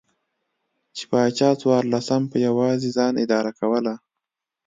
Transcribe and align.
چې 0.95 1.03
پاچا 1.09 1.49
څوارلسم 1.61 2.23
په 2.31 2.37
یوازې 2.47 2.89
ځان 2.97 3.13
اداره 3.23 3.51
کوله. 3.59 3.93